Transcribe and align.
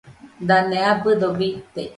Dane 0.47 0.77
abɨdo 0.91 1.27
bite 1.37 1.81